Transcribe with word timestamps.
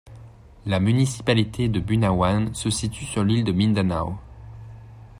La 0.65 0.79
municipalité 0.79 1.69
de 1.69 1.79
Bunawan 1.79 2.55
se 2.55 2.71
situe 2.71 3.05
sur 3.05 3.23
l'île 3.23 3.43
de 3.43 3.51
Mindanao. 3.51 4.17